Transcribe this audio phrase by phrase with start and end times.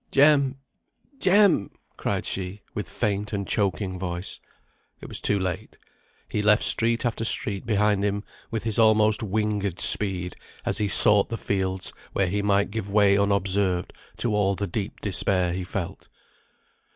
[0.09, 0.55] "Jem!
[1.19, 4.39] Jem!" cried she, with faint and choking voice.
[4.99, 5.77] It was too late;
[6.27, 10.35] he left street after street behind him with his almost winged speed,
[10.65, 14.99] as he sought the fields, where he might give way unobserved to all the deep
[15.01, 16.07] despair he felt.